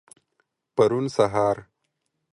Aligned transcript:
پرون 0.75 1.07
سهار. 1.15 1.57